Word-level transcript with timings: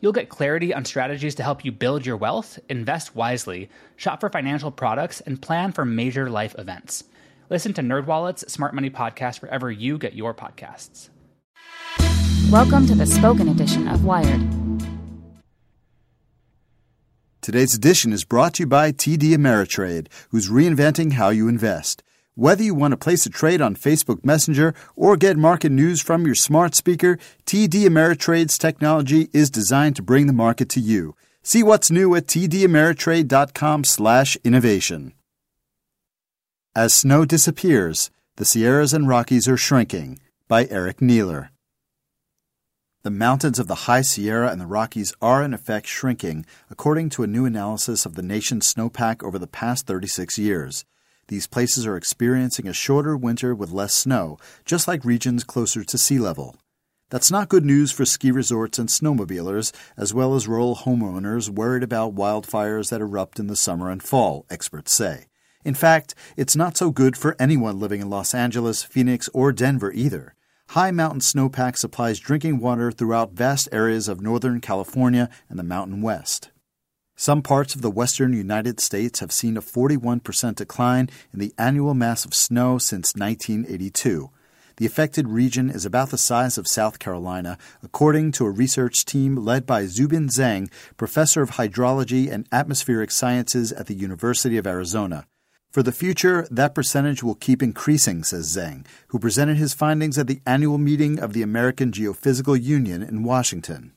You'll 0.00 0.12
get 0.12 0.28
clarity 0.28 0.74
on 0.74 0.84
strategies 0.84 1.36
to 1.36 1.42
help 1.42 1.64
you 1.64 1.72
build 1.72 2.04
your 2.04 2.18
wealth, 2.18 2.58
invest 2.68 3.16
wisely, 3.16 3.70
shop 3.96 4.20
for 4.20 4.28
financial 4.28 4.70
products, 4.70 5.22
and 5.22 5.40
plan 5.40 5.72
for 5.72 5.86
major 5.86 6.28
life 6.28 6.54
events. 6.58 7.04
Listen 7.48 7.72
to 7.72 7.80
NerdWallet's 7.80 8.52
Smart 8.52 8.74
Money 8.74 8.90
Podcast 8.90 9.40
wherever 9.40 9.70
you 9.70 9.96
get 9.96 10.14
your 10.14 10.34
podcasts. 10.34 11.08
Welcome 12.50 12.86
to 12.88 12.94
the 12.94 13.06
spoken 13.06 13.48
edition 13.48 13.88
of 13.88 14.04
Wired. 14.04 14.42
Today's 17.40 17.74
edition 17.74 18.12
is 18.12 18.24
brought 18.24 18.54
to 18.54 18.64
you 18.64 18.66
by 18.66 18.92
TD 18.92 19.30
Ameritrade, 19.32 20.08
who's 20.30 20.50
reinventing 20.50 21.12
how 21.12 21.30
you 21.30 21.48
invest. 21.48 22.02
Whether 22.38 22.62
you 22.62 22.74
want 22.74 22.92
to 22.92 22.98
place 22.98 23.24
a 23.24 23.30
trade 23.30 23.62
on 23.62 23.76
Facebook 23.76 24.22
Messenger 24.22 24.74
or 24.94 25.16
get 25.16 25.38
market 25.38 25.72
news 25.72 26.02
from 26.02 26.26
your 26.26 26.34
smart 26.34 26.74
speaker, 26.74 27.18
TD 27.46 27.86
Ameritrade's 27.86 28.58
technology 28.58 29.30
is 29.32 29.48
designed 29.48 29.96
to 29.96 30.02
bring 30.02 30.26
the 30.26 30.34
market 30.34 30.68
to 30.70 30.80
you. 30.80 31.14
See 31.42 31.62
what's 31.62 31.90
new 31.90 32.14
at 32.14 32.26
tdameritrade.com/innovation. 32.26 35.12
As 36.74 36.92
snow 36.92 37.24
disappears, 37.24 38.10
the 38.36 38.44
Sierras 38.44 38.92
and 38.92 39.08
Rockies 39.08 39.48
are 39.48 39.56
shrinking 39.56 40.18
by 40.46 40.66
Eric 40.66 40.98
Niiler. 40.98 41.48
The 43.02 43.10
mountains 43.10 43.58
of 43.58 43.66
the 43.66 43.86
High 43.86 44.02
Sierra 44.02 44.50
and 44.50 44.60
the 44.60 44.66
Rockies 44.66 45.14
are 45.22 45.42
in 45.42 45.54
effect 45.54 45.86
shrinking, 45.86 46.44
according 46.68 47.08
to 47.10 47.22
a 47.22 47.26
new 47.26 47.46
analysis 47.46 48.04
of 48.04 48.14
the 48.14 48.22
nation's 48.22 48.70
snowpack 48.70 49.22
over 49.22 49.38
the 49.38 49.46
past 49.46 49.86
36 49.86 50.36
years. 50.36 50.84
These 51.28 51.48
places 51.48 51.86
are 51.86 51.96
experiencing 51.96 52.68
a 52.68 52.72
shorter 52.72 53.16
winter 53.16 53.54
with 53.54 53.72
less 53.72 53.94
snow, 53.94 54.38
just 54.64 54.86
like 54.86 55.04
regions 55.04 55.42
closer 55.42 55.82
to 55.82 55.98
sea 55.98 56.20
level. 56.20 56.56
That's 57.10 57.30
not 57.30 57.48
good 57.48 57.64
news 57.64 57.90
for 57.90 58.04
ski 58.04 58.30
resorts 58.30 58.78
and 58.78 58.88
snowmobilers, 58.88 59.72
as 59.96 60.14
well 60.14 60.34
as 60.34 60.46
rural 60.46 60.76
homeowners 60.76 61.48
worried 61.48 61.82
about 61.82 62.14
wildfires 62.14 62.90
that 62.90 63.00
erupt 63.00 63.40
in 63.40 63.48
the 63.48 63.56
summer 63.56 63.90
and 63.90 64.02
fall, 64.02 64.46
experts 64.50 64.92
say. 64.92 65.26
In 65.64 65.74
fact, 65.74 66.14
it's 66.36 66.54
not 66.54 66.76
so 66.76 66.90
good 66.90 67.16
for 67.16 67.34
anyone 67.40 67.80
living 67.80 68.00
in 68.00 68.10
Los 68.10 68.32
Angeles, 68.32 68.84
Phoenix, 68.84 69.28
or 69.34 69.52
Denver 69.52 69.92
either. 69.92 70.34
High 70.70 70.92
mountain 70.92 71.20
snowpack 71.20 71.76
supplies 71.76 72.20
drinking 72.20 72.58
water 72.58 72.92
throughout 72.92 73.32
vast 73.32 73.68
areas 73.72 74.08
of 74.08 74.20
Northern 74.20 74.60
California 74.60 75.28
and 75.48 75.58
the 75.58 75.64
Mountain 75.64 76.02
West. 76.02 76.50
Some 77.18 77.40
parts 77.40 77.74
of 77.74 77.80
the 77.80 77.90
western 77.90 78.34
United 78.34 78.78
States 78.78 79.20
have 79.20 79.32
seen 79.32 79.56
a 79.56 79.62
41% 79.62 80.54
decline 80.54 81.08
in 81.32 81.38
the 81.38 81.54
annual 81.56 81.94
mass 81.94 82.26
of 82.26 82.34
snow 82.34 82.76
since 82.76 83.14
1982. 83.14 84.30
The 84.76 84.84
affected 84.84 85.26
region 85.26 85.70
is 85.70 85.86
about 85.86 86.10
the 86.10 86.18
size 86.18 86.58
of 86.58 86.68
South 86.68 86.98
Carolina, 86.98 87.56
according 87.82 88.32
to 88.32 88.44
a 88.44 88.50
research 88.50 89.06
team 89.06 89.34
led 89.34 89.64
by 89.64 89.84
Xubin 89.84 90.28
Zeng, 90.28 90.70
professor 90.98 91.40
of 91.40 91.52
hydrology 91.52 92.30
and 92.30 92.46
atmospheric 92.52 93.10
sciences 93.10 93.72
at 93.72 93.86
the 93.86 93.94
University 93.94 94.58
of 94.58 94.66
Arizona. 94.66 95.26
For 95.72 95.82
the 95.82 95.92
future, 95.92 96.46
that 96.50 96.74
percentage 96.74 97.22
will 97.22 97.34
keep 97.34 97.62
increasing, 97.62 98.24
says 98.24 98.54
Zeng, 98.54 98.84
who 99.08 99.18
presented 99.18 99.56
his 99.56 99.72
findings 99.72 100.18
at 100.18 100.26
the 100.26 100.42
annual 100.44 100.76
meeting 100.76 101.18
of 101.18 101.32
the 101.32 101.40
American 101.40 101.92
Geophysical 101.92 102.62
Union 102.62 103.02
in 103.02 103.24
Washington. 103.24 103.92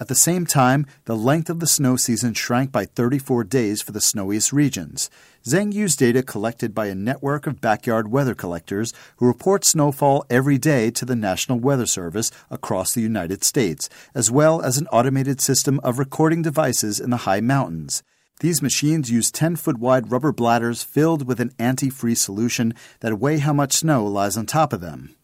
At 0.00 0.08
the 0.08 0.14
same 0.14 0.46
time, 0.46 0.86
the 1.04 1.14
length 1.14 1.50
of 1.50 1.60
the 1.60 1.66
snow 1.66 1.96
season 1.96 2.32
shrank 2.32 2.72
by 2.72 2.86
34 2.86 3.44
days 3.44 3.82
for 3.82 3.92
the 3.92 4.00
snowiest 4.00 4.50
regions. 4.50 5.10
Zeng 5.44 5.74
used 5.74 5.98
data 5.98 6.22
collected 6.22 6.74
by 6.74 6.86
a 6.86 6.94
network 6.94 7.46
of 7.46 7.60
backyard 7.60 8.10
weather 8.10 8.34
collectors 8.34 8.94
who 9.18 9.26
report 9.26 9.62
snowfall 9.62 10.24
every 10.30 10.56
day 10.56 10.90
to 10.92 11.04
the 11.04 11.14
National 11.14 11.60
Weather 11.60 11.84
Service 11.84 12.30
across 12.50 12.94
the 12.94 13.02
United 13.02 13.44
States, 13.44 13.90
as 14.14 14.30
well 14.30 14.62
as 14.62 14.78
an 14.78 14.86
automated 14.86 15.38
system 15.38 15.78
of 15.84 15.98
recording 15.98 16.40
devices 16.40 16.98
in 16.98 17.10
the 17.10 17.24
high 17.28 17.42
mountains. 17.42 18.02
These 18.40 18.62
machines 18.62 19.10
use 19.10 19.30
10 19.30 19.56
foot 19.56 19.76
wide 19.76 20.10
rubber 20.10 20.32
bladders 20.32 20.82
filled 20.82 21.28
with 21.28 21.40
an 21.40 21.50
antifreeze 21.58 22.16
solution 22.16 22.72
that 23.00 23.18
weigh 23.18 23.36
how 23.36 23.52
much 23.52 23.74
snow 23.74 24.06
lies 24.06 24.38
on 24.38 24.46
top 24.46 24.72
of 24.72 24.80
them. 24.80 25.14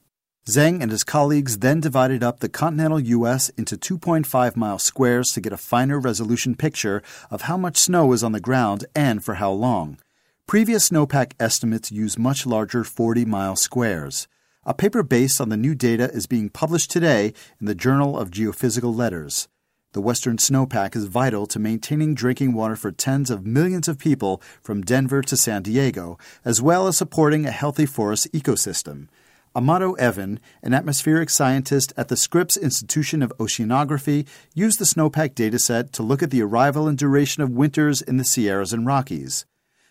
Zeng 0.49 0.81
and 0.81 0.93
his 0.93 1.03
colleagues 1.03 1.59
then 1.59 1.81
divided 1.81 2.23
up 2.23 2.39
the 2.39 2.49
continental 2.49 3.01
U.S. 3.01 3.49
into 3.57 3.77
2.5 3.77 4.55
mile 4.55 4.79
squares 4.79 5.33
to 5.33 5.41
get 5.41 5.53
a 5.53 5.57
finer 5.57 5.99
resolution 5.99 6.55
picture 6.55 7.03
of 7.33 7.43
how 7.43 7.57
much 7.57 7.77
snow 7.77 8.13
is 8.13 8.23
on 8.23 8.31
the 8.31 8.39
ground 8.39 8.85
and 8.95 9.25
for 9.25 9.35
how 9.35 9.51
long. 9.51 9.99
Previous 10.47 10.89
snowpack 10.89 11.33
estimates 11.41 11.91
use 11.91 12.17
much 12.17 12.47
larger 12.47 12.85
40 12.85 13.25
mile 13.25 13.57
squares. 13.57 14.29
A 14.63 14.73
paper 14.73 15.03
based 15.03 15.41
on 15.41 15.49
the 15.49 15.57
new 15.57 15.75
data 15.75 16.13
is 16.13 16.29
being 16.29 16.49
published 16.49 16.93
today 16.93 17.33
in 17.59 17.67
the 17.67 17.75
Journal 17.75 18.17
of 18.17 18.31
Geophysical 18.31 18.95
Letters. 18.95 19.49
The 19.95 20.01
western 20.01 20.37
snowpack 20.37 20.95
is 20.95 21.07
vital 21.07 21.49
to 21.49 21.59
maintaining 21.59 22.15
drinking 22.15 22.53
water 22.53 22.77
for 22.77 22.93
tens 22.93 23.31
of 23.31 23.45
millions 23.45 23.89
of 23.89 23.99
people 23.99 24.41
from 24.63 24.83
Denver 24.83 25.23
to 25.23 25.37
San 25.37 25.63
Diego, 25.63 26.19
as 26.45 26.63
well 26.63 26.87
as 26.87 26.97
supporting 26.97 27.47
a 27.47 27.51
healthy 27.51 27.87
forest 27.87 28.33
ecosystem. 28.33 29.09
Amato 29.57 29.95
Evan, 29.95 30.39
an 30.63 30.75
atmospheric 30.75 31.31
scientist 31.31 31.91
at 31.97 32.09
the 32.09 32.17
Scripps 32.17 32.59
Institution 32.59 33.23
of 33.23 33.33
Oceanography, 33.39 34.27
used 34.53 34.79
the 34.79 34.85
snowpack 34.85 35.33
dataset 35.33 35.93
to 35.93 36.03
look 36.03 36.23
at 36.23 36.31
the 36.31 36.43
arrival 36.43 36.87
and 36.87 36.99
duration 36.99 37.43
of 37.43 37.49
winters 37.49 38.03
in 38.03 38.19
the 38.19 38.25
Sierras 38.25 38.75
and 38.75 38.85
Rockies. 38.85 39.47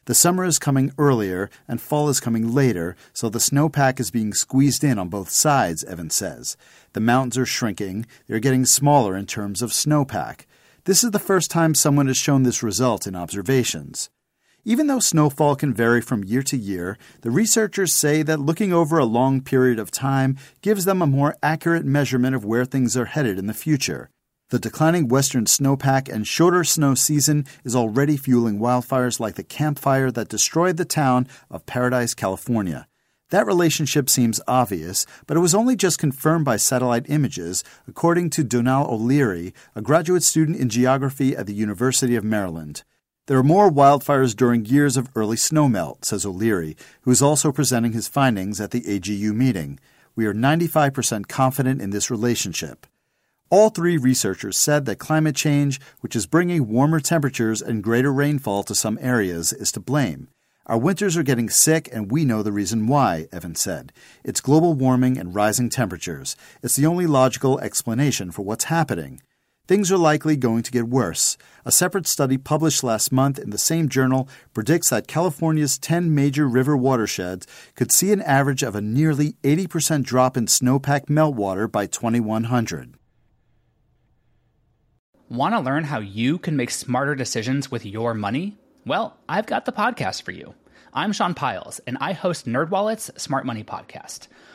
The 0.05 0.13
summer 0.13 0.45
is 0.45 0.59
coming 0.59 0.93
earlier 0.99 1.49
and 1.67 1.81
fall 1.81 2.09
is 2.09 2.19
coming 2.19 2.53
later, 2.53 2.95
so 3.11 3.27
the 3.27 3.39
snowpack 3.39 3.99
is 3.99 4.11
being 4.11 4.35
squeezed 4.35 4.83
in 4.83 4.99
on 4.99 5.09
both 5.09 5.31
sides, 5.31 5.83
Evan 5.85 6.11
says. 6.11 6.57
The 6.93 6.99
mountains 6.99 7.35
are 7.39 7.45
shrinking, 7.47 8.05
they're 8.27 8.37
getting 8.37 8.67
smaller 8.67 9.17
in 9.17 9.25
terms 9.25 9.63
of 9.63 9.71
snowpack. 9.71 10.41
This 10.83 11.03
is 11.03 11.09
the 11.09 11.17
first 11.17 11.49
time 11.49 11.73
someone 11.73 12.05
has 12.05 12.17
shown 12.17 12.43
this 12.43 12.61
result 12.61 13.07
in 13.07 13.15
observations. 13.15 14.11
Even 14.67 14.87
though 14.87 14.99
snowfall 14.99 15.55
can 15.55 15.75
vary 15.75 16.01
from 16.01 16.23
year 16.23 16.41
to 16.41 16.57
year, 16.57 16.97
the 17.21 17.29
researchers 17.29 17.93
say 17.93 18.23
that 18.23 18.39
looking 18.39 18.73
over 18.73 18.97
a 18.97 19.05
long 19.05 19.39
period 19.39 19.77
of 19.77 19.91
time 19.91 20.37
gives 20.63 20.85
them 20.85 21.03
a 21.03 21.07
more 21.07 21.35
accurate 21.43 21.85
measurement 21.85 22.35
of 22.35 22.43
where 22.43 22.65
things 22.65 22.97
are 22.97 23.05
headed 23.05 23.37
in 23.37 23.45
the 23.45 23.53
future. 23.53 24.09
The 24.49 24.57
declining 24.57 25.07
western 25.07 25.45
snowpack 25.45 26.11
and 26.11 26.27
shorter 26.27 26.63
snow 26.63 26.95
season 26.95 27.45
is 27.63 27.75
already 27.75 28.17
fueling 28.17 28.57
wildfires 28.57 29.19
like 29.19 29.35
the 29.35 29.43
Camp 29.43 29.77
Fire 29.77 30.09
that 30.09 30.29
destroyed 30.29 30.77
the 30.77 30.85
town 30.85 31.27
of 31.51 31.67
Paradise, 31.67 32.15
California. 32.15 32.87
That 33.29 33.45
relationship 33.45 34.09
seems 34.09 34.41
obvious, 34.47 35.05
but 35.27 35.37
it 35.37 35.41
was 35.41 35.53
only 35.53 35.75
just 35.75 35.99
confirmed 35.99 36.45
by 36.45 36.57
satellite 36.57 37.05
images, 37.07 37.63
according 37.87 38.31
to 38.31 38.43
Donal 38.43 38.91
O'Leary, 38.91 39.53
a 39.75 39.81
graduate 39.83 40.23
student 40.23 40.57
in 40.57 40.69
geography 40.69 41.35
at 41.35 41.45
the 41.45 41.53
University 41.53 42.15
of 42.15 42.23
Maryland. 42.23 42.83
There 43.27 43.39
are 43.39 43.43
more 43.43 43.71
wildfires 43.71 44.35
during 44.35 44.65
years 44.65 44.97
of 44.97 45.09
early 45.15 45.35
snowmelt, 45.35 46.05
says 46.05 46.27
O'Leary, 46.27 46.77
who 47.01 47.11
is 47.11 47.23
also 47.23 47.51
presenting 47.51 47.93
his 47.93 48.07
findings 48.07 48.61
at 48.61 48.69
the 48.69 48.81
AGU 48.81 49.33
meeting. 49.33 49.79
We 50.15 50.27
are 50.27 50.33
95% 50.33 51.27
confident 51.27 51.81
in 51.81 51.89
this 51.89 52.11
relationship. 52.11 52.85
All 53.49 53.71
three 53.71 53.97
researchers 53.97 54.59
said 54.59 54.85
that 54.85 54.99
climate 54.99 55.35
change, 55.35 55.81
which 56.01 56.15
is 56.15 56.27
bringing 56.27 56.67
warmer 56.67 56.99
temperatures 56.99 57.63
and 57.63 57.83
greater 57.83 58.13
rainfall 58.13 58.61
to 58.61 58.75
some 58.75 58.99
areas, 59.01 59.51
is 59.53 59.71
to 59.71 59.79
blame. 59.79 60.27
Our 60.67 60.77
winters 60.77 61.17
are 61.17 61.23
getting 61.23 61.49
sick, 61.49 61.89
and 61.91 62.11
we 62.11 62.25
know 62.25 62.43
the 62.43 62.51
reason 62.51 62.85
why, 62.85 63.27
Evans 63.31 63.59
said. 63.59 63.91
It's 64.23 64.39
global 64.39 64.75
warming 64.75 65.17
and 65.17 65.33
rising 65.33 65.69
temperatures. 65.69 66.35
It's 66.61 66.75
the 66.75 66.85
only 66.85 67.07
logical 67.07 67.59
explanation 67.59 68.29
for 68.29 68.43
what's 68.43 68.65
happening. 68.65 69.21
Things 69.67 69.91
are 69.91 69.97
likely 69.97 70.35
going 70.35 70.63
to 70.63 70.71
get 70.71 70.87
worse. 70.87 71.37
A 71.65 71.71
separate 71.71 72.07
study 72.07 72.37
published 72.37 72.83
last 72.83 73.11
month 73.11 73.39
in 73.39 73.49
the 73.49 73.57
same 73.57 73.89
journal 73.89 74.29
predicts 74.53 74.89
that 74.89 75.07
California's 75.07 75.77
10 75.77 76.13
major 76.13 76.47
river 76.47 76.77
watersheds 76.77 77.47
could 77.75 77.91
see 77.91 78.11
an 78.11 78.21
average 78.21 78.63
of 78.63 78.75
a 78.75 78.81
nearly 78.81 79.33
80% 79.43 80.03
drop 80.03 80.37
in 80.37 80.45
snowpack 80.45 81.05
meltwater 81.07 81.71
by 81.71 81.87
2100. 81.87 82.95
Want 85.27 85.55
to 85.55 85.59
learn 85.59 85.85
how 85.85 85.99
you 85.99 86.37
can 86.37 86.55
make 86.55 86.69
smarter 86.69 87.15
decisions 87.15 87.71
with 87.71 87.83
your 87.83 88.13
money? 88.13 88.59
Well, 88.85 89.17
I've 89.27 89.47
got 89.47 89.65
the 89.65 89.71
podcast 89.71 90.21
for 90.21 90.31
you. 90.31 90.53
I'm 90.93 91.11
Sean 91.11 91.33
Pyles, 91.33 91.79
and 91.87 91.97
I 91.99 92.13
host 92.13 92.45
NerdWallet's 92.45 93.09
Smart 93.21 93.45
Money 93.45 93.63
Podcast. 93.63 94.27